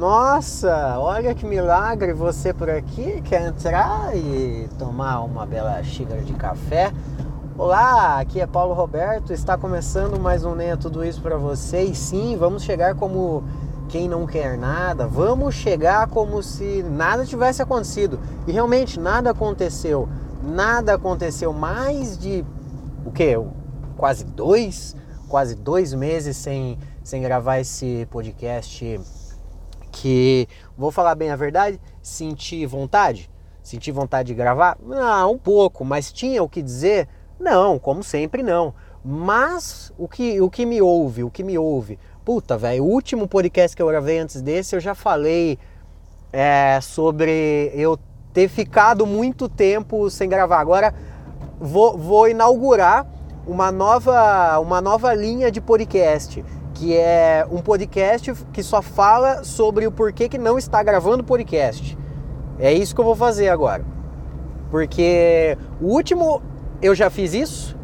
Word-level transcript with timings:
Nossa, 0.00 0.98
olha 0.98 1.34
que 1.34 1.44
milagre 1.44 2.14
você 2.14 2.54
por 2.54 2.70
aqui. 2.70 3.20
Quer 3.20 3.48
entrar 3.48 4.16
e 4.16 4.66
tomar 4.78 5.20
uma 5.20 5.44
bela 5.44 5.84
xícara 5.84 6.22
de 6.22 6.32
café? 6.32 6.90
Olá, 7.58 8.18
aqui 8.18 8.40
é 8.40 8.46
Paulo 8.46 8.72
Roberto. 8.72 9.30
Está 9.30 9.58
começando 9.58 10.18
mais 10.18 10.42
um 10.42 10.54
Nem 10.54 10.70
é 10.70 10.76
Tudo 10.76 11.04
Isso 11.04 11.20
para 11.20 11.36
você. 11.36 11.82
E 11.82 11.94
sim, 11.94 12.34
vamos 12.34 12.62
chegar 12.62 12.94
como 12.94 13.44
quem 13.90 14.08
não 14.08 14.26
quer 14.26 14.56
nada. 14.56 15.06
Vamos 15.06 15.54
chegar 15.54 16.06
como 16.06 16.42
se 16.42 16.82
nada 16.82 17.26
tivesse 17.26 17.60
acontecido. 17.60 18.18
E 18.46 18.52
realmente 18.52 18.98
nada 18.98 19.32
aconteceu. 19.32 20.08
Nada 20.42 20.94
aconteceu. 20.94 21.52
Mais 21.52 22.16
de 22.16 22.42
o 23.04 23.10
que? 23.10 23.38
Quase 23.98 24.24
dois? 24.24 24.96
Quase 25.28 25.54
dois 25.54 25.92
meses 25.92 26.38
sem, 26.38 26.78
sem 27.04 27.20
gravar 27.20 27.60
esse 27.60 28.08
podcast 28.10 28.98
que, 30.00 30.48
vou 30.78 30.90
falar 30.90 31.14
bem 31.14 31.30
a 31.30 31.36
verdade, 31.36 31.78
senti 32.00 32.64
vontade? 32.64 33.30
Senti 33.62 33.92
vontade 33.92 34.28
de 34.28 34.34
gravar? 34.34 34.78
Não, 34.82 35.32
um 35.32 35.38
pouco, 35.38 35.84
mas 35.84 36.10
tinha 36.10 36.42
o 36.42 36.48
que 36.48 36.62
dizer? 36.62 37.06
Não, 37.38 37.78
como 37.78 38.02
sempre 38.02 38.42
não. 38.42 38.72
Mas 39.04 39.92
o 39.98 40.08
que, 40.08 40.40
o 40.40 40.48
que 40.48 40.64
me 40.64 40.80
ouve, 40.80 41.22
o 41.22 41.30
que 41.30 41.44
me 41.44 41.58
ouve, 41.58 41.98
puta, 42.24 42.56
velho, 42.56 42.82
o 42.82 42.88
último 42.88 43.28
podcast 43.28 43.76
que 43.76 43.82
eu 43.82 43.88
gravei 43.88 44.18
antes 44.18 44.40
desse, 44.40 44.74
eu 44.74 44.80
já 44.80 44.94
falei 44.94 45.58
é, 46.32 46.78
sobre 46.80 47.70
eu 47.74 47.98
ter 48.32 48.48
ficado 48.48 49.06
muito 49.06 49.50
tempo 49.50 50.08
sem 50.08 50.30
gravar. 50.30 50.60
Agora 50.60 50.94
vou, 51.60 51.98
vou 51.98 52.26
inaugurar 52.26 53.06
uma 53.46 53.70
nova, 53.70 54.58
uma 54.60 54.80
nova 54.80 55.12
linha 55.12 55.50
de 55.50 55.60
podcast 55.60 56.42
que 56.80 56.96
é 56.96 57.46
um 57.50 57.60
podcast 57.60 58.32
que 58.54 58.62
só 58.62 58.80
fala 58.80 59.44
sobre 59.44 59.86
o 59.86 59.92
porquê 59.92 60.30
que 60.30 60.38
não 60.38 60.56
está 60.56 60.82
gravando 60.82 61.22
podcast. 61.22 61.96
É 62.58 62.72
isso 62.72 62.94
que 62.94 63.00
eu 63.02 63.04
vou 63.04 63.14
fazer 63.14 63.50
agora. 63.50 63.84
Porque 64.70 65.58
o 65.78 65.88
último 65.88 66.40
eu 66.80 66.94
já 66.94 67.10
fiz 67.10 67.34
isso 67.34 67.76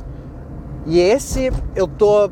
e 0.86 0.98
esse 0.98 1.52
eu 1.74 1.86
tô 1.86 2.30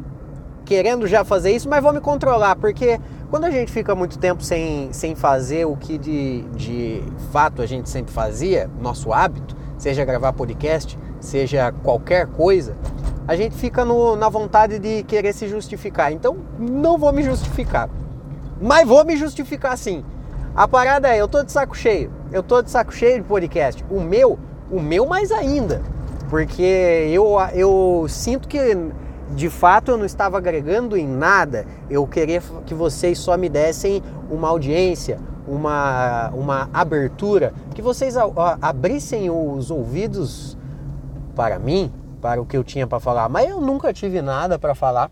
querendo 0.65 1.07
já 1.07 1.23
fazer 1.23 1.51
isso, 1.51 1.69
mas 1.69 1.83
vou 1.83 1.93
me 1.93 2.01
controlar, 2.01 2.57
porque 2.57 2.99
quando 3.29 3.45
a 3.45 3.51
gente 3.51 3.71
fica 3.71 3.95
muito 3.95 4.19
tempo 4.19 4.43
sem, 4.43 4.91
sem 4.91 5.15
fazer 5.15 5.67
o 5.67 5.77
que 5.77 5.99
de, 5.99 6.45
de 6.57 7.03
fato 7.31 7.61
a 7.61 7.67
gente 7.67 7.91
sempre 7.91 8.15
fazia, 8.15 8.71
nosso 8.81 9.13
hábito, 9.13 9.55
seja 9.77 10.03
gravar 10.03 10.33
podcast, 10.33 10.99
seja 11.21 11.71
qualquer 11.83 12.27
coisa, 12.29 12.75
a 13.27 13.37
gente 13.37 13.55
fica 13.57 13.85
no, 13.85 14.17
na 14.17 14.29
vontade 14.29 14.79
de 14.79 15.03
querer 15.05 15.33
se 15.33 15.49
justificar. 15.49 16.13
Então, 16.13 16.37
não 16.59 16.99
vou 16.99 17.13
me 17.13 17.23
justificar. 17.23 17.89
Mas 18.61 18.87
vou 18.87 19.05
me 19.05 19.17
justificar 19.17 19.77
sim. 19.79 20.05
A 20.55 20.69
parada 20.69 21.09
é, 21.09 21.21
eu 21.21 21.27
tô 21.27 21.43
de 21.43 21.51
saco 21.51 21.77
cheio. 21.77 22.13
Eu 22.31 22.43
tô 22.43 22.63
de 22.63 22.71
saco 22.71 22.93
cheio 22.93 23.23
de 23.23 23.29
podcast. 23.29 23.85
O 23.91 24.01
meu, 24.01 24.39
o 24.71 24.81
meu 24.81 25.07
mais 25.07 25.33
ainda. 25.33 25.83
Porque 26.29 26.63
eu, 26.63 27.37
eu 27.55 28.07
sinto 28.09 28.47
que 28.47 28.59
de 29.35 29.49
fato 29.49 29.91
eu 29.91 29.97
não 29.97 30.05
estava 30.05 30.37
agregando 30.37 30.97
em 30.97 31.07
nada. 31.07 31.67
Eu 31.89 32.07
queria 32.07 32.43
que 32.67 32.75
vocês 32.75 33.19
só 33.19 33.37
me 33.37 33.49
dessem 33.49 34.03
uma 34.31 34.49
audiência, 34.49 35.19
uma, 35.47 36.31
uma 36.31 36.69
abertura, 36.73 37.53
que 37.75 37.83
vocês 37.83 38.17
abrissem 38.61 39.31
os 39.31 39.71
ouvidos 39.71 40.57
para 41.35 41.59
mim, 41.59 41.93
para 42.25 42.41
o 42.41 42.47
que 42.47 42.57
eu 42.57 42.65
tinha 42.65 42.87
para 42.87 42.99
falar. 42.99 43.29
Mas 43.29 43.51
eu 43.51 43.61
nunca 43.61 43.93
tive 43.93 44.23
nada 44.23 44.59
para 44.59 44.75
falar. 44.75 45.11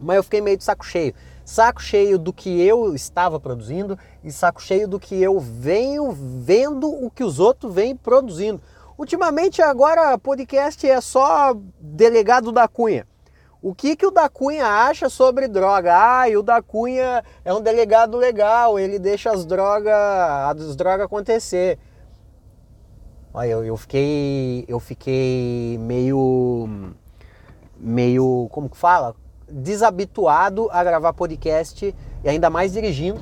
Mas 0.00 0.16
eu 0.16 0.22
fiquei 0.22 0.40
meio 0.40 0.56
de 0.56 0.64
saco 0.64 0.86
cheio. 0.86 1.12
Saco 1.44 1.82
cheio 1.82 2.18
do 2.18 2.32
que 2.32 2.62
eu 2.62 2.94
estava 2.94 3.38
produzindo 3.38 3.98
e 4.24 4.32
saco 4.32 4.62
cheio 4.62 4.88
do 4.88 4.98
que 4.98 5.22
eu 5.22 5.38
venho 5.38 6.10
vendo 6.10 6.88
o 6.88 7.10
que 7.10 7.22
os 7.22 7.38
outros 7.38 7.74
vêm 7.74 7.94
produzindo. 7.94 8.62
Ultimamente 8.96 9.60
agora 9.60 10.16
podcast 10.16 10.88
é 10.88 10.98
só 11.02 11.54
delegado 11.78 12.50
da 12.50 12.66
Cunha. 12.66 13.06
O 13.60 13.74
que, 13.74 13.94
que 13.94 14.06
o 14.06 14.10
da 14.10 14.26
Cunha 14.30 14.66
acha 14.66 15.10
sobre 15.10 15.48
droga? 15.48 15.92
Ah, 15.94 16.30
e 16.30 16.36
o 16.36 16.42
da 16.42 16.62
Cunha 16.62 17.22
é 17.44 17.52
um 17.52 17.60
delegado 17.60 18.16
legal, 18.16 18.78
ele 18.78 18.98
deixa 18.98 19.30
as 19.30 19.44
drogas 19.44 19.92
as 19.92 20.76
drogas 20.76 21.04
acontecer. 21.04 21.78
Olha, 23.32 23.48
eu, 23.48 23.64
eu 23.64 23.76
fiquei. 23.76 24.64
Eu 24.66 24.80
fiquei 24.80 25.78
meio. 25.78 26.92
meio. 27.78 28.48
como 28.50 28.68
que 28.68 28.76
fala? 28.76 29.14
Desabituado 29.50 30.68
a 30.70 30.82
gravar 30.82 31.12
podcast 31.12 31.94
e 32.24 32.28
ainda 32.28 32.48
mais 32.50 32.72
dirigindo. 32.72 33.20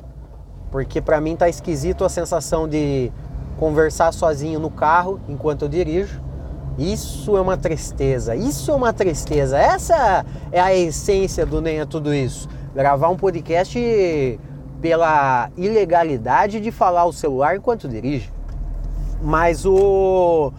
Porque 0.71 1.01
para 1.01 1.21
mim 1.21 1.35
tá 1.35 1.47
esquisito 1.47 2.03
a 2.03 2.09
sensação 2.09 2.67
de 2.67 3.11
conversar 3.57 4.11
sozinho 4.13 4.59
no 4.59 4.69
carro 4.69 5.19
enquanto 5.27 5.63
eu 5.63 5.69
dirijo. 5.69 6.21
Isso 6.77 7.35
é 7.35 7.41
uma 7.41 7.57
tristeza, 7.57 8.35
isso 8.35 8.71
é 8.71 8.75
uma 8.75 8.93
tristeza. 8.93 9.57
Essa 9.57 10.23
é 10.51 10.59
a 10.59 10.75
essência 10.75 11.45
do 11.45 11.59
Nem 11.59 11.79
é 11.79 11.85
Tudo 11.85 12.13
Isso. 12.13 12.47
Gravar 12.75 13.09
um 13.09 13.17
podcast 13.17 14.39
pela 14.79 15.49
ilegalidade 15.57 16.59
de 16.59 16.71
falar 16.71 17.05
o 17.05 17.11
celular 17.11 17.55
enquanto 17.57 17.87
dirige. 17.87 18.36
Mas 19.21 19.65
o, 19.65 20.53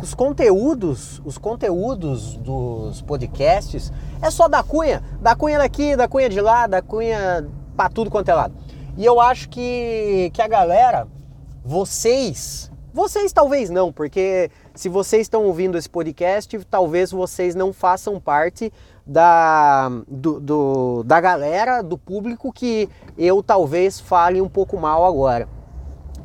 os 0.00 0.14
conteúdos, 0.14 1.20
os 1.24 1.38
conteúdos 1.38 2.36
dos 2.36 3.02
podcasts 3.02 3.92
é 4.20 4.30
só 4.30 4.48
da 4.48 4.62
cunha, 4.62 5.02
da 5.20 5.34
cunha 5.34 5.58
daqui, 5.58 5.96
da 5.96 6.06
cunha 6.06 6.28
de 6.28 6.40
lá, 6.40 6.66
da 6.66 6.80
cunha 6.80 7.48
para 7.76 7.90
tudo 7.90 8.10
quanto 8.10 8.28
é 8.28 8.34
lado. 8.34 8.54
E 8.96 9.04
eu 9.04 9.20
acho 9.20 9.48
que, 9.48 10.30
que 10.32 10.42
a 10.42 10.46
galera, 10.46 11.08
vocês, 11.64 12.70
vocês 12.92 13.32
talvez 13.32 13.70
não, 13.70 13.90
porque 13.90 14.50
se 14.74 14.88
vocês 14.88 15.22
estão 15.22 15.44
ouvindo 15.44 15.78
esse 15.78 15.88
podcast, 15.88 16.58
talvez 16.70 17.10
vocês 17.10 17.54
não 17.54 17.72
façam 17.72 18.20
parte 18.20 18.72
da, 19.06 19.90
do, 20.06 20.38
do, 20.38 21.02
da 21.04 21.20
galera, 21.20 21.82
do 21.82 21.98
público 21.98 22.52
que 22.52 22.88
eu 23.16 23.42
talvez 23.42 23.98
fale 23.98 24.40
um 24.40 24.48
pouco 24.48 24.78
mal 24.78 25.04
agora. 25.04 25.48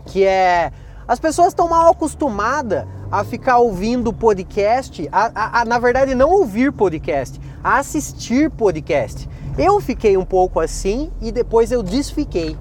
Que 0.06 0.26
é 0.26 0.72
as 1.08 1.20
pessoas 1.20 1.50
estão 1.50 1.70
mal 1.70 1.90
acostumadas 1.92 2.86
a 3.10 3.24
ficar 3.24 3.60
ouvindo 3.60 4.12
podcast, 4.12 5.08
a, 5.12 5.32
a, 5.34 5.62
a, 5.62 5.66
na 5.66 5.80
verdade 5.80 6.14
não 6.14 6.30
ouvir 6.30 6.72
podcast, 6.74 7.40
a 7.64 7.78
assistir 7.78 8.50
podcast. 8.52 9.30
Eu 9.58 9.80
fiquei 9.80 10.18
um 10.18 10.26
pouco 10.26 10.60
assim 10.60 11.10
e 11.22 11.32
depois 11.32 11.72
eu 11.72 11.82
desfiquei, 11.82 12.58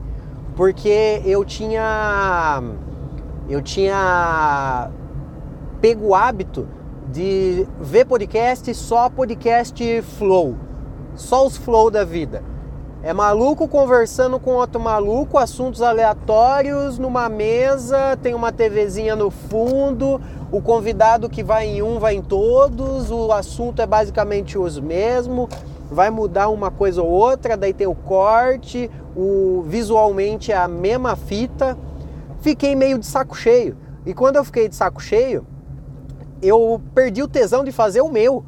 porque 0.54 1.20
eu 1.24 1.44
tinha 1.44 2.62
eu 3.48 3.60
tinha 3.60 4.90
pego 5.80 6.06
o 6.06 6.14
hábito 6.14 6.68
de 7.12 7.66
ver 7.80 8.04
podcast 8.04 8.72
só 8.74 9.10
podcast 9.10 10.02
flow, 10.18 10.56
só 11.16 11.46
os 11.46 11.56
flow 11.56 11.90
da 11.90 12.04
vida. 12.04 12.42
É 13.06 13.12
maluco 13.12 13.68
conversando 13.68 14.40
com 14.40 14.54
outro 14.54 14.80
maluco, 14.80 15.38
assuntos 15.38 15.80
aleatórios 15.80 16.98
numa 16.98 17.28
mesa, 17.28 18.18
tem 18.20 18.34
uma 18.34 18.50
TVzinha 18.50 19.14
no 19.14 19.30
fundo, 19.30 20.20
o 20.50 20.60
convidado 20.60 21.30
que 21.30 21.40
vai 21.40 21.68
em 21.68 21.82
um 21.82 22.00
vai 22.00 22.16
em 22.16 22.20
todos, 22.20 23.08
o 23.12 23.30
assunto 23.30 23.80
é 23.80 23.86
basicamente 23.86 24.58
os 24.58 24.80
mesmos, 24.80 25.48
vai 25.88 26.10
mudar 26.10 26.48
uma 26.48 26.68
coisa 26.68 27.00
ou 27.00 27.08
outra, 27.08 27.56
daí 27.56 27.72
tem 27.72 27.86
o 27.86 27.94
corte, 27.94 28.90
o 29.14 29.62
visualmente 29.68 30.50
é 30.50 30.56
a 30.56 30.66
mesma 30.66 31.14
fita. 31.14 31.78
Fiquei 32.40 32.74
meio 32.74 32.98
de 32.98 33.06
saco 33.06 33.36
cheio. 33.36 33.76
E 34.04 34.12
quando 34.12 34.34
eu 34.34 34.42
fiquei 34.42 34.68
de 34.68 34.74
saco 34.74 35.00
cheio, 35.00 35.46
eu 36.42 36.82
perdi 36.92 37.22
o 37.22 37.28
tesão 37.28 37.62
de 37.62 37.70
fazer 37.70 38.00
o 38.00 38.10
meu. 38.10 38.44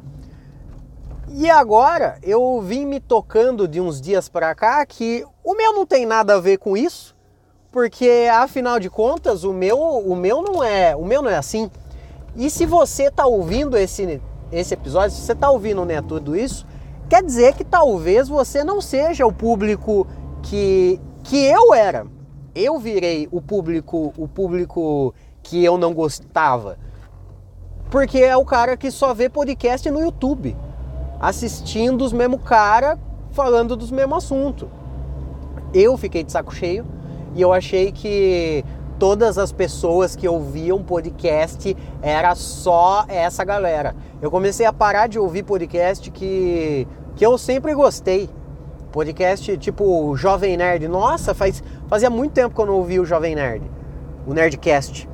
E 1.31 1.47
agora 1.49 2.17
eu 2.23 2.59
vim 2.59 2.85
me 2.85 2.99
tocando 2.99 3.67
de 3.67 3.79
uns 3.79 4.01
dias 4.01 4.27
para 4.27 4.55
cá 4.55 4.83
que 4.83 5.23
o 5.43 5.53
meu 5.53 5.73
não 5.73 5.85
tem 5.85 6.05
nada 6.05 6.35
a 6.35 6.39
ver 6.39 6.57
com 6.57 6.75
isso, 6.75 7.15
porque 7.71 8.27
afinal 8.33 8.79
de 8.79 8.89
contas 8.89 9.43
o 9.43 9.53
meu, 9.53 9.77
o 9.77 10.15
meu 10.15 10.41
não 10.41 10.63
é, 10.63 10.95
o 10.95 11.05
meu 11.05 11.21
não 11.21 11.29
é 11.29 11.37
assim. 11.37 11.69
E 12.35 12.49
se 12.49 12.65
você 12.65 13.05
está 13.05 13.27
ouvindo 13.27 13.77
esse 13.77 14.19
esse 14.51 14.73
episódio, 14.73 15.15
se 15.15 15.21
você 15.21 15.33
está 15.33 15.51
ouvindo 15.51 15.85
né, 15.85 16.01
tudo 16.01 16.35
isso, 16.35 16.65
quer 17.07 17.21
dizer 17.21 17.53
que 17.53 17.63
talvez 17.63 18.27
você 18.27 18.63
não 18.63 18.81
seja 18.81 19.25
o 19.27 19.31
público 19.31 20.07
que 20.41 20.99
que 21.23 21.45
eu 21.45 21.75
era. 21.75 22.07
Eu 22.55 22.79
virei 22.79 23.29
o 23.31 23.39
público, 23.39 24.11
o 24.17 24.27
público 24.27 25.13
que 25.43 25.63
eu 25.63 25.77
não 25.77 25.93
gostava. 25.93 26.79
Porque 27.91 28.17
é 28.17 28.35
o 28.35 28.43
cara 28.43 28.75
que 28.75 28.89
só 28.89 29.13
vê 29.13 29.29
podcast 29.29 29.89
no 29.91 29.99
YouTube 29.99 30.57
assistindo 31.19 32.03
os 32.03 32.13
mesmos 32.13 32.41
cara 32.43 32.97
falando 33.31 33.75
dos 33.75 33.91
mesmos 33.91 34.23
assuntos. 34.23 34.67
Eu 35.73 35.97
fiquei 35.97 36.23
de 36.23 36.31
saco 36.31 36.53
cheio 36.53 36.85
e 37.35 37.41
eu 37.41 37.53
achei 37.53 37.91
que 37.91 38.63
todas 38.97 39.37
as 39.37 39.51
pessoas 39.51 40.15
que 40.15 40.27
ouviam 40.27 40.83
podcast 40.83 41.75
era 42.01 42.33
só 42.35 43.05
essa 43.07 43.43
galera. 43.43 43.95
Eu 44.21 44.31
comecei 44.31 44.65
a 44.65 44.73
parar 44.73 45.07
de 45.07 45.19
ouvir 45.19 45.43
podcast 45.43 46.09
que, 46.11 46.87
que 47.15 47.25
eu 47.25 47.37
sempre 47.37 47.73
gostei. 47.73 48.29
Podcast 48.91 49.55
tipo 49.57 50.15
Jovem 50.15 50.57
Nerd. 50.57 50.87
Nossa, 50.87 51.35
faz, 51.35 51.63
Fazia 51.89 52.09
muito 52.09 52.33
tempo 52.33 52.53
que 52.53 52.61
eu 52.61 52.67
não 52.67 52.75
ouvia 52.75 53.01
o 53.01 53.05
Jovem 53.05 53.33
Nerd, 53.33 53.63
o 54.27 54.33
Nerdcast. 54.33 55.09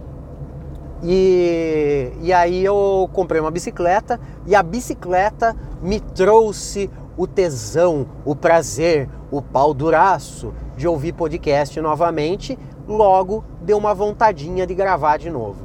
E, 1.07 2.12
e 2.19 2.34
aí 2.34 2.66
eu 2.66 3.07
comprei 3.13 3.40
uma 3.40 3.52
bicicleta 3.52 4.19
e 4.48 4.56
a 4.56 4.63
bicicleta 4.63 5.56
me 5.80 6.00
trouxe 6.00 6.90
o 7.16 7.28
tesão, 7.28 8.07
o 8.25 8.36
prazer, 8.36 9.07
o 9.30 9.40
pau 9.40 9.72
duraço 9.72 10.52
de 10.75 10.88
ouvir 10.88 11.13
podcast 11.13 11.80
novamente, 11.80 12.57
logo 12.88 13.44
deu 13.62 13.78
uma 13.78 13.94
vontadinha 13.94 14.66
de 14.66 14.74
gravar 14.74 15.18
de 15.18 15.30
novo. 15.30 15.63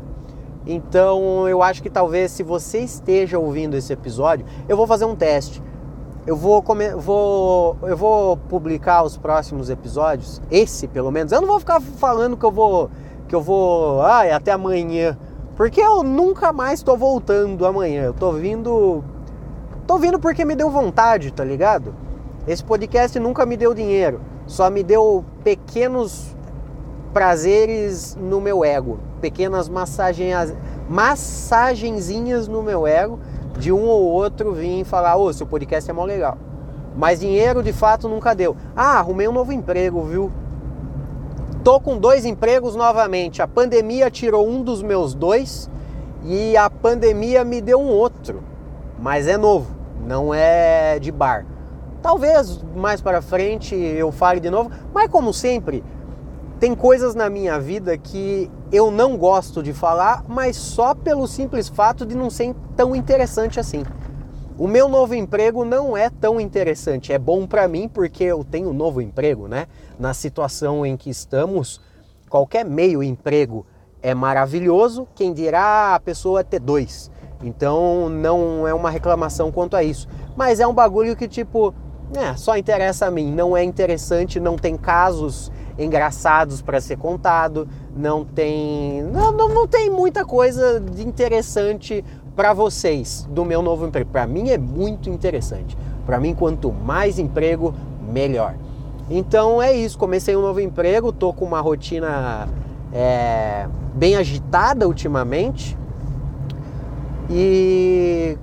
Então 0.66 1.48
eu 1.48 1.62
acho 1.62 1.82
que 1.82 1.88
talvez 1.88 2.32
se 2.32 2.42
você 2.42 2.80
esteja 2.80 3.38
ouvindo 3.38 3.78
esse 3.78 3.94
episódio, 3.94 4.44
eu 4.68 4.76
vou 4.76 4.86
fazer 4.86 5.06
um 5.06 5.16
teste. 5.16 5.62
Eu 6.26 6.36
vou, 6.36 6.62
come... 6.62 6.90
vou, 6.90 7.78
eu 7.82 7.96
vou 7.96 8.36
publicar 8.36 9.02
os 9.02 9.16
próximos 9.16 9.70
episódios, 9.70 10.40
esse 10.50 10.86
pelo 10.86 11.10
menos. 11.10 11.32
Eu 11.32 11.40
não 11.40 11.48
vou 11.48 11.58
ficar 11.58 11.80
falando 11.80 12.36
que 12.36 12.44
eu 12.44 12.52
vou, 12.52 12.90
que 13.26 13.34
eu 13.34 13.40
vou, 13.40 14.02
ah, 14.02 14.36
até 14.36 14.52
amanhã, 14.52 15.16
porque 15.60 15.78
eu 15.78 16.02
nunca 16.02 16.54
mais 16.54 16.80
estou 16.80 16.96
voltando 16.96 17.66
amanhã. 17.66 18.04
Eu 18.04 18.14
tô 18.14 18.32
vindo, 18.32 19.04
tô 19.86 19.98
vindo 19.98 20.18
porque 20.18 20.42
me 20.42 20.56
deu 20.56 20.70
vontade, 20.70 21.30
tá 21.30 21.44
ligado? 21.44 21.94
Esse 22.48 22.64
podcast 22.64 23.20
nunca 23.20 23.44
me 23.44 23.58
deu 23.58 23.74
dinheiro, 23.74 24.22
só 24.46 24.70
me 24.70 24.82
deu 24.82 25.22
pequenos 25.44 26.34
prazeres 27.12 28.16
no 28.18 28.40
meu 28.40 28.64
ego, 28.64 29.00
pequenas 29.20 29.68
massagens, 29.68 30.56
massagenzinhas 30.88 32.48
no 32.48 32.62
meu 32.62 32.86
ego, 32.86 33.18
de 33.58 33.70
um 33.70 33.84
ou 33.84 34.04
outro 34.04 34.54
vir 34.54 34.82
falar, 34.86 35.16
ô, 35.16 35.30
seu 35.30 35.46
podcast 35.46 35.90
é 35.90 35.92
mó 35.92 36.06
legal. 36.06 36.38
Mas 36.96 37.20
dinheiro 37.20 37.62
de 37.62 37.74
fato 37.74 38.08
nunca 38.08 38.34
deu. 38.34 38.56
Ah, 38.74 38.98
arrumei 38.98 39.28
um 39.28 39.32
novo 39.32 39.52
emprego, 39.52 40.02
viu? 40.04 40.32
Tô 41.62 41.78
com 41.78 41.98
dois 41.98 42.24
empregos 42.24 42.74
novamente. 42.74 43.42
A 43.42 43.46
pandemia 43.46 44.10
tirou 44.10 44.48
um 44.48 44.62
dos 44.62 44.82
meus 44.82 45.12
dois 45.12 45.68
e 46.24 46.56
a 46.56 46.70
pandemia 46.70 47.44
me 47.44 47.60
deu 47.60 47.78
um 47.78 47.88
outro. 47.88 48.42
Mas 48.98 49.26
é 49.26 49.36
novo, 49.36 49.74
não 50.06 50.32
é 50.32 50.98
de 50.98 51.12
bar. 51.12 51.44
Talvez 52.00 52.62
mais 52.74 53.02
para 53.02 53.20
frente 53.20 53.74
eu 53.74 54.10
fale 54.10 54.40
de 54.40 54.48
novo, 54.48 54.70
mas 54.94 55.10
como 55.10 55.34
sempre, 55.34 55.84
tem 56.58 56.74
coisas 56.74 57.14
na 57.14 57.28
minha 57.28 57.60
vida 57.60 57.96
que 57.98 58.50
eu 58.72 58.90
não 58.90 59.18
gosto 59.18 59.62
de 59.62 59.74
falar, 59.74 60.24
mas 60.26 60.56
só 60.56 60.94
pelo 60.94 61.26
simples 61.26 61.68
fato 61.68 62.06
de 62.06 62.14
não 62.14 62.30
ser 62.30 62.54
tão 62.74 62.96
interessante 62.96 63.60
assim. 63.60 63.84
O 64.60 64.68
meu 64.68 64.90
novo 64.90 65.14
emprego 65.14 65.64
não 65.64 65.96
é 65.96 66.10
tão 66.10 66.38
interessante. 66.38 67.14
É 67.14 67.18
bom 67.18 67.46
para 67.46 67.66
mim 67.66 67.88
porque 67.88 68.24
eu 68.24 68.44
tenho 68.44 68.68
um 68.68 68.74
novo 68.74 69.00
emprego, 69.00 69.48
né? 69.48 69.66
Na 69.98 70.12
situação 70.12 70.84
em 70.84 70.98
que 70.98 71.08
estamos, 71.08 71.80
qualquer 72.28 72.62
meio 72.62 73.02
emprego 73.02 73.64
é 74.02 74.14
maravilhoso. 74.14 75.08
Quem 75.14 75.32
dirá 75.32 75.94
a 75.94 76.00
pessoa 76.00 76.44
ter 76.44 76.60
dois. 76.60 77.10
Então 77.42 78.10
não 78.10 78.68
é 78.68 78.74
uma 78.74 78.90
reclamação 78.90 79.50
quanto 79.50 79.76
a 79.76 79.82
isso. 79.82 80.06
Mas 80.36 80.60
é 80.60 80.66
um 80.66 80.74
bagulho 80.74 81.16
que 81.16 81.26
tipo, 81.26 81.72
é, 82.14 82.36
só 82.36 82.54
interessa 82.54 83.06
a 83.06 83.10
mim. 83.10 83.32
Não 83.32 83.56
é 83.56 83.64
interessante, 83.64 84.38
não 84.38 84.56
tem 84.56 84.76
casos 84.76 85.50
engraçados 85.78 86.60
para 86.60 86.80
ser 86.80 86.98
contado, 86.98 87.66
não 87.96 88.24
tem, 88.24 89.02
não, 89.04 89.32
não, 89.32 89.48
não 89.48 89.66
tem 89.66 89.88
muita 89.88 90.26
coisa 90.26 90.78
de 90.78 91.06
interessante 91.06 92.04
para 92.34 92.52
vocês 92.52 93.26
do 93.30 93.44
meu 93.44 93.62
novo 93.62 93.86
emprego. 93.86 94.10
Para 94.10 94.26
mim 94.26 94.50
é 94.50 94.58
muito 94.58 95.10
interessante. 95.10 95.76
Para 96.06 96.18
mim, 96.18 96.34
quanto 96.34 96.72
mais 96.72 97.18
emprego, 97.18 97.74
melhor. 98.10 98.54
Então 99.10 99.60
é 99.60 99.72
isso. 99.72 99.98
Comecei 99.98 100.36
um 100.36 100.40
novo 100.40 100.60
emprego, 100.60 101.12
tô 101.12 101.32
com 101.32 101.44
uma 101.44 101.60
rotina 101.60 102.48
é, 102.92 103.66
bem 103.94 104.16
agitada 104.16 104.86
ultimamente 104.86 105.76
e 107.28 108.36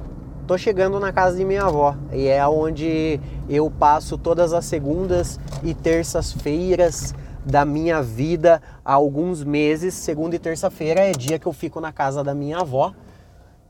tô 0.46 0.58
chegando 0.58 1.00
na 1.00 1.12
casa 1.12 1.36
de 1.36 1.44
minha 1.44 1.64
avó 1.64 1.96
e 2.14 2.28
é 2.28 2.48
onde 2.48 3.20
eu 3.50 3.70
passo 3.70 4.18
todas 4.18 4.54
as 4.54 4.64
segundas 4.66 5.40
e 5.62 5.74
terças-feiras 5.74 7.14
da 7.46 7.66
minha 7.66 8.02
vida 8.02 8.62
há 8.84 8.94
alguns 8.94 9.44
meses. 9.44 9.94
Segunda 9.94 10.36
e 10.36 10.40
terça-feira 10.40 11.02
é 11.02 11.12
dia 11.12 11.40
que 11.40 11.48
eu 11.48 11.54
fico 11.54 11.80
na 11.80 11.92
casa 11.92 12.24
da 12.24 12.34
minha 12.34 12.60
avó. 12.60 12.94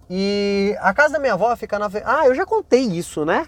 E 0.10 0.76
a 0.80 0.94
casa 0.94 1.14
da 1.14 1.20
minha 1.20 1.34
avó 1.34 1.56
fica 1.56 1.78
na. 1.78 1.90
Ah, 2.06 2.28
eu 2.28 2.36
já 2.36 2.46
contei 2.46 2.82
isso, 2.82 3.26
né? 3.26 3.48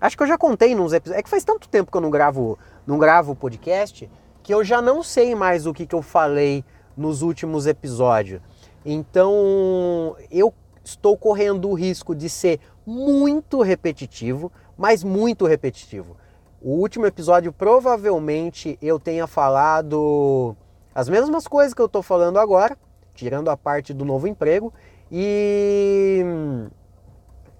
Acho 0.00 0.16
que 0.16 0.22
eu 0.22 0.26
já 0.26 0.38
contei 0.38 0.74
nos 0.74 0.92
episódios. 0.92 1.18
É 1.18 1.22
que 1.22 1.30
faz 1.30 1.44
tanto 1.44 1.68
tempo 1.68 1.90
que 1.90 1.96
eu 1.96 2.00
não 2.00 2.10
gravo, 2.10 2.58
não 2.86 2.98
gravo 2.98 3.36
podcast 3.36 4.10
que 4.42 4.54
eu 4.54 4.64
já 4.64 4.80
não 4.80 5.02
sei 5.02 5.34
mais 5.34 5.66
o 5.66 5.72
que, 5.72 5.86
que 5.86 5.94
eu 5.94 6.02
falei 6.02 6.64
nos 6.96 7.22
últimos 7.22 7.66
episódios. 7.66 8.40
Então 8.84 10.16
eu 10.30 10.52
estou 10.82 11.16
correndo 11.16 11.68
o 11.68 11.74
risco 11.74 12.14
de 12.14 12.28
ser 12.28 12.58
muito 12.86 13.62
repetitivo, 13.62 14.50
mas 14.76 15.04
muito 15.04 15.46
repetitivo. 15.46 16.16
O 16.60 16.72
último 16.72 17.06
episódio 17.06 17.52
provavelmente 17.52 18.78
eu 18.82 18.98
tenha 18.98 19.26
falado 19.26 20.56
as 20.94 21.08
mesmas 21.08 21.46
coisas 21.46 21.72
que 21.72 21.80
eu 21.80 21.86
estou 21.86 22.02
falando 22.02 22.38
agora, 22.38 22.76
tirando 23.14 23.50
a 23.50 23.56
parte 23.56 23.94
do 23.94 24.04
novo 24.04 24.26
emprego 24.26 24.72
e 25.10 26.24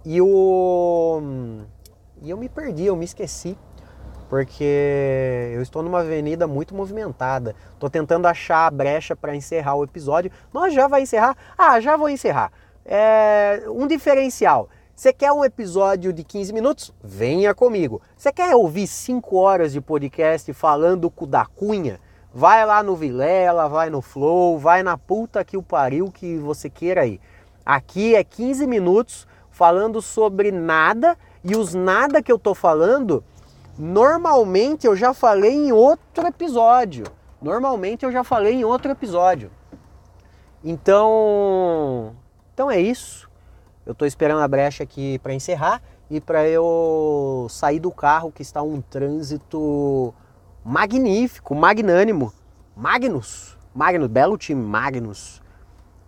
e 0.05 0.21
o 0.21 1.21
e 2.23 2.31
eu 2.31 2.37
me 2.37 2.49
perdi, 2.49 2.87
eu 2.87 2.97
me 2.97 3.05
esqueci 3.05 3.57
porque 4.31 5.51
eu 5.53 5.61
estou 5.61 5.83
numa 5.83 5.99
avenida 5.99 6.47
muito 6.47 6.73
movimentada. 6.73 7.57
Estou 7.73 7.91
tentando 7.91 8.27
achar 8.27 8.69
a 8.69 8.71
brecha 8.71 9.17
para 9.17 9.35
encerrar 9.35 9.75
o 9.75 9.83
episódio. 9.83 10.31
Nós 10.55 10.73
já 10.73 10.87
vai 10.87 11.03
encerrar? 11.03 11.37
Ah, 11.59 11.81
já 11.81 11.97
vou 11.97 12.09
encerrar. 12.09 12.53
É 12.87 13.65
um 13.67 13.89
diferencial. 13.89 14.69
Você 14.95 15.13
quer 15.13 15.33
um 15.33 15.45
episódio 15.45 16.13
de 16.13 16.23
15 16.23 16.53
minutos? 16.53 16.95
Venha 17.03 17.53
comigo. 17.57 18.01
Você 18.17 18.31
quer 18.31 18.55
ouvir 18.55 18.87
5 18.87 19.37
horas 19.37 19.73
de 19.73 19.81
podcast 19.81 20.53
falando 20.53 21.13
da 21.27 21.45
cunha? 21.45 21.99
Vai 22.33 22.65
lá 22.65 22.85
no 22.85 22.95
Vilela, 22.95 23.69
vai 23.69 23.91
no 23.91 24.01
Flow, 24.01 24.57
vai 24.57 24.85
na 24.85 24.97
puta 24.97 25.45
que 25.45 25.57
o 25.57 25.63
pariu 25.63 26.13
que 26.13 26.39
você 26.39 26.71
queira 26.71 27.01
aí. 27.01 27.21
Aqui 27.71 28.17
é 28.17 28.25
15 28.25 28.67
minutos 28.67 29.29
falando 29.49 30.03
sobre 30.03 30.51
nada 30.51 31.17
e 31.45 31.55
os 31.55 31.73
nada 31.73 32.21
que 32.21 32.33
eu 32.33 32.37
tô 32.37 32.53
falando, 32.53 33.23
normalmente 33.79 34.89
eu 34.89 34.97
já 34.97 35.15
falei 35.15 35.53
em 35.53 35.71
outro 35.71 36.27
episódio. 36.27 37.05
Normalmente 37.41 38.05
eu 38.05 38.11
já 38.11 38.25
falei 38.25 38.55
em 38.55 38.65
outro 38.65 38.91
episódio. 38.91 39.53
Então, 40.65 42.13
então 42.53 42.69
é 42.69 42.81
isso. 42.81 43.31
Eu 43.87 43.93
estou 43.93 44.09
esperando 44.09 44.41
a 44.41 44.49
brecha 44.49 44.83
aqui 44.83 45.21
para 45.21 45.33
encerrar 45.33 45.81
e 46.11 46.21
para 46.21 46.49
eu 46.49 47.47
sair 47.49 47.79
do 47.79 47.93
carro 47.93 48.33
que 48.33 48.43
está 48.43 48.61
um 48.61 48.81
trânsito 48.81 50.13
magnífico, 50.65 51.55
magnânimo. 51.55 52.33
Magnus, 52.77 53.57
Magnus, 53.73 54.09
belo 54.09 54.37
time 54.37 54.61
Magnus. 54.61 55.41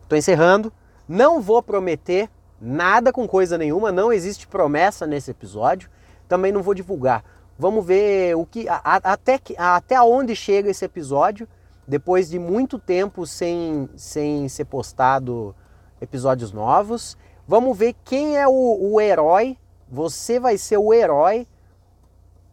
Estou 0.02 0.18
encerrando. 0.18 0.72
Não 1.12 1.42
vou 1.42 1.62
prometer 1.62 2.30
nada 2.58 3.12
com 3.12 3.28
coisa 3.28 3.58
nenhuma, 3.58 3.92
não 3.92 4.10
existe 4.10 4.46
promessa 4.46 5.06
nesse 5.06 5.30
episódio. 5.30 5.90
Também 6.26 6.50
não 6.50 6.62
vou 6.62 6.72
divulgar. 6.72 7.22
Vamos 7.58 7.84
ver 7.84 8.34
o 8.34 8.46
que 8.46 8.66
a, 8.66 8.80
até 8.82 9.36
que, 9.36 9.54
até 9.58 10.00
onde 10.00 10.34
chega 10.34 10.70
esse 10.70 10.86
episódio 10.86 11.46
depois 11.86 12.30
de 12.30 12.38
muito 12.38 12.78
tempo 12.78 13.26
sem 13.26 13.90
sem 13.94 14.48
ser 14.48 14.64
postado 14.64 15.54
episódios 16.00 16.50
novos. 16.50 17.18
Vamos 17.46 17.76
ver 17.76 17.94
quem 18.06 18.38
é 18.38 18.48
o, 18.48 18.78
o 18.80 18.98
herói. 18.98 19.58
Você 19.90 20.40
vai 20.40 20.56
ser 20.56 20.78
o 20.78 20.94
herói 20.94 21.46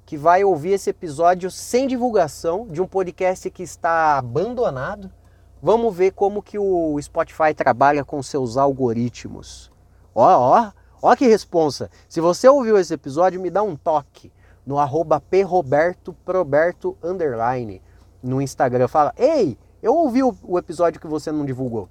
que 0.05 0.17
vai 0.17 0.43
ouvir 0.43 0.73
esse 0.73 0.89
episódio 0.89 1.49
sem 1.49 1.87
divulgação 1.87 2.67
de 2.67 2.81
um 2.81 2.87
podcast 2.87 3.49
que 3.51 3.63
está 3.63 4.17
abandonado. 4.17 5.09
Vamos 5.61 5.93
ver 5.93 6.11
como 6.11 6.41
que 6.41 6.57
o 6.57 6.97
Spotify 7.01 7.53
trabalha 7.53 8.05
com 8.05 8.23
seus 8.23 8.55
algoritmos. 8.55 9.69
Ó, 10.15 10.23
ó, 10.25 10.71
ó 11.01 11.15
que 11.15 11.27
responsa. 11.27 11.89
Se 12.07 12.21
você 12.21 12.47
ouviu 12.47 12.77
esse 12.77 12.93
episódio, 12.93 13.41
me 13.41 13.49
dá 13.49 13.61
um 13.61 13.75
toque 13.75 14.31
no 14.65 14.79
arroba 14.79 15.21
proberto 16.23 16.97
underline 17.03 17.81
no 18.23 18.41
Instagram. 18.41 18.87
Fala, 18.87 19.13
ei, 19.17 19.57
eu 19.81 19.93
ouvi 19.95 20.23
o, 20.23 20.33
o 20.43 20.57
episódio 20.57 21.01
que 21.01 21.07
você 21.07 21.31
não 21.31 21.45
divulgou. 21.45 21.89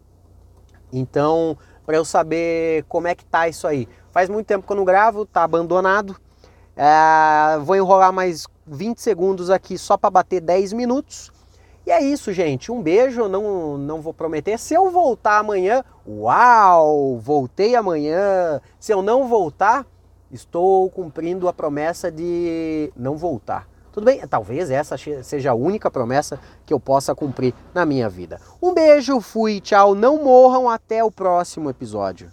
Então, 0.91 1.59
para 1.85 1.97
eu 1.97 2.05
saber 2.05 2.85
como 2.89 3.09
é 3.09 3.15
que 3.15 3.25
tá 3.25 3.49
isso 3.49 3.67
aí. 3.67 3.89
Faz 4.11 4.31
muito 4.31 4.47
tempo 4.47 4.67
que 4.67 4.73
eu 4.73 4.77
não 4.77 4.85
gravo, 4.85 5.27
tá 5.27 5.45
abandonado. 5.45 6.17
É, 6.77 7.59
vou 7.59 7.77
enrolar 7.77 8.13
mais 8.13 8.47
20 8.67 8.99
segundos 8.99 9.51
aqui 9.51 9.77
só 9.77 9.97
para 9.97 10.11
bater 10.11 10.41
10 10.41 10.73
minutos. 10.73 11.31
E 11.89 11.91
é 11.91 12.03
isso, 12.03 12.35
gente. 12.35 12.71
Um 12.71 12.83
beijo. 12.83 13.29
Não, 13.29 13.79
não 13.79 14.03
vou 14.03 14.13
prometer. 14.13 14.59
Se 14.59 14.75
eu 14.75 14.91
voltar 14.91 15.39
amanhã, 15.39 15.83
uau! 16.07 17.17
Voltei 17.17 17.75
amanhã. 17.75 18.61
Se 18.79 18.93
eu 18.93 19.01
não 19.01 19.27
voltar, 19.27 19.87
estou 20.31 20.91
cumprindo 20.91 21.49
a 21.49 21.53
promessa 21.53 22.13
de 22.13 22.93
não 22.95 23.17
voltar. 23.17 23.67
Tudo 23.91 24.05
bem? 24.05 24.21
Talvez 24.29 24.71
essa 24.71 24.97
seja 25.23 25.53
a 25.53 25.55
única 25.55 25.91
promessa 25.91 26.39
que 26.67 26.75
eu 26.75 26.79
possa 26.79 27.15
cumprir 27.15 27.55
na 27.73 27.87
minha 27.87 28.07
vida. 28.07 28.39
Um 28.61 28.75
beijo, 28.75 29.19
fui, 29.19 29.59
tchau, 29.59 29.95
não 29.95 30.23
morram 30.23 30.69
até 30.69 31.03
o 31.03 31.11
próximo 31.11 31.71
episódio. 31.71 32.31